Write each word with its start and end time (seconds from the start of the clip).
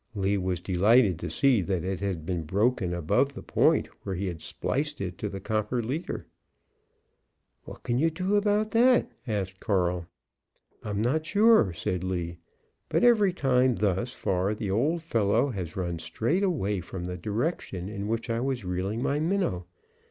Lee 0.15 0.39
was 0.39 0.61
delighted 0.61 1.19
to 1.19 1.29
see 1.29 1.61
that 1.61 1.83
it 1.83 1.99
had 1.99 2.25
been 2.25 2.41
broken 2.41 2.91
above 2.91 3.35
the 3.35 3.43
point 3.43 3.85
where 4.01 4.15
he 4.15 4.25
had 4.25 4.41
spliced 4.41 4.99
it 4.99 5.15
to 5.19 5.29
the 5.29 5.39
copper 5.39 5.83
leader. 5.83 6.25
"What 7.65 7.83
can 7.83 7.99
you 7.99 8.09
do 8.09 8.35
about 8.35 8.71
that?" 8.71 9.11
asked 9.27 9.59
Carl. 9.59 10.07
"I'm 10.81 11.03
not 11.03 11.27
sure," 11.27 11.71
said 11.71 12.03
Lee, 12.03 12.39
"but 12.89 13.03
every 13.03 13.31
time 13.31 13.75
thus 13.75 14.11
far 14.11 14.55
the 14.55 14.71
old 14.71 15.03
fellow 15.03 15.49
has 15.51 15.75
run 15.75 15.99
straight 15.99 16.41
away 16.41 16.81
from 16.81 17.05
the 17.05 17.15
direction 17.15 17.87
in 17.87 18.07
which 18.07 18.27
I 18.27 18.39
was 18.39 18.65
reeling 18.65 19.03
my 19.03 19.19
minnow. 19.19 19.67